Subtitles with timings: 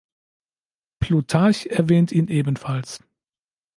[0.99, 3.01] Plutarch erwähnt ihn ebenfalls.